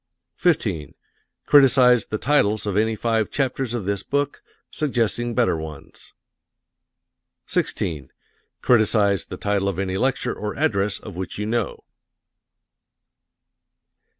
[0.37, 0.95] 15.
[1.45, 6.11] Criticise the titles of any five chapters of this book, suggesting better ones.
[7.45, 8.09] 16.
[8.63, 11.83] Criticise the title of any lecture or address of which you know.